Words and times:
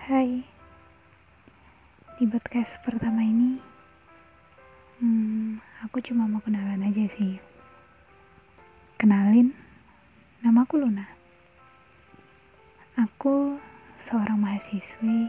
Hai, 0.00 0.40
di 2.16 2.24
podcast 2.24 2.80
pertama 2.80 3.20
ini, 3.20 3.60
hmm, 4.96 5.60
aku 5.84 6.00
cuma 6.00 6.24
mau 6.24 6.40
kenalan 6.40 6.88
aja 6.88 7.04
sih. 7.04 7.36
Kenalin, 8.96 9.52
namaku 10.40 10.80
Luna. 10.80 11.04
Aku 12.96 13.60
seorang 14.00 14.40
mahasiswi 14.40 15.28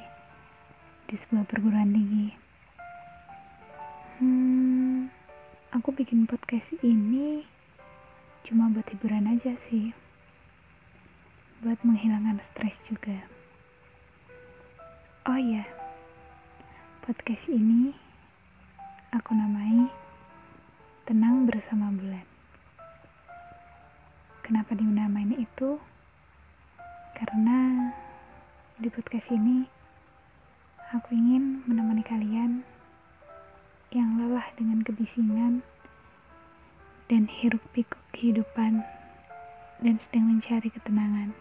di 1.04 1.16
sebuah 1.20 1.44
perguruan 1.52 1.92
tinggi. 1.92 2.32
Hmm, 4.24 5.12
aku 5.76 5.92
bikin 5.92 6.24
podcast 6.24 6.72
ini 6.80 7.44
cuma 8.48 8.72
buat 8.72 8.88
hiburan 8.88 9.36
aja 9.36 9.52
sih. 9.68 9.92
Buat 11.60 11.84
menghilangkan 11.84 12.40
stres 12.40 12.80
juga. 12.88 13.41
Oh 15.22 15.38
iya, 15.38 15.62
podcast 17.06 17.46
ini 17.46 17.94
aku 19.14 19.38
namai 19.38 19.86
Tenang 21.06 21.46
Bersama 21.46 21.94
Bulan. 21.94 22.26
Kenapa 24.42 24.74
dinamain 24.74 25.30
itu? 25.38 25.78
Karena 27.14 27.94
di 28.82 28.90
podcast 28.90 29.30
ini 29.30 29.62
aku 30.90 31.14
ingin 31.14 31.70
menemani 31.70 32.02
kalian 32.02 32.66
yang 33.94 34.18
lelah 34.18 34.50
dengan 34.58 34.82
kebisingan 34.82 35.62
dan 37.14 37.30
hiruk 37.30 37.62
pikuk 37.78 38.02
kehidupan 38.10 38.82
dan 39.86 40.02
sedang 40.02 40.34
mencari 40.34 40.74
ketenangan 40.74 41.38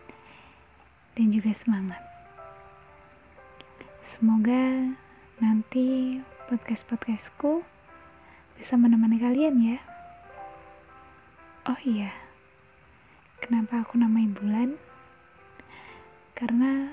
dan 1.17 1.27
juga 1.33 1.56
semangat. 1.56 2.09
Semoga 4.21 4.85
nanti 5.41 6.21
podcast-podcastku 6.53 7.65
bisa 8.53 8.77
menemani 8.77 9.17
kalian 9.17 9.57
ya. 9.65 9.81
Oh 11.65 11.81
iya, 11.81 12.12
kenapa 13.41 13.81
aku 13.81 13.97
namai 13.97 14.29
bulan? 14.29 14.77
Karena 16.37 16.93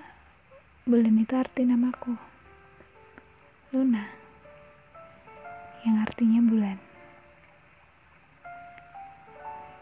bulan 0.88 1.20
itu 1.20 1.36
arti 1.36 1.68
namaku. 1.68 2.16
Luna. 3.76 4.08
Yang 5.84 5.98
artinya 6.08 6.40
bulan. 6.48 6.80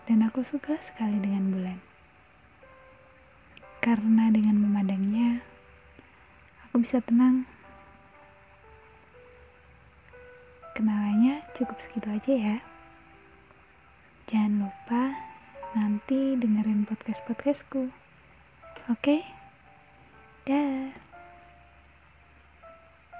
Dan 0.09 0.25
aku 0.25 0.41
suka 0.41 0.81
sekali 0.81 1.21
dengan 1.21 1.53
bulan. 1.53 1.77
Karena 3.85 4.24
bisa 6.85 7.01
tenang. 7.01 7.49
Kenalannya 10.77 11.41
cukup 11.57 11.81
segitu 11.81 12.13
aja 12.13 12.33
ya. 12.37 12.57
Jangan 14.29 14.69
lupa 14.69 15.17
nanti 15.73 16.37
dengerin 16.37 16.85
podcast-podcastku. 16.85 17.89
Oke? 18.93 19.25
Dah. 20.45 21.04